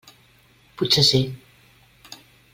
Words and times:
Potser 0.79 1.03
sí. 1.11 1.21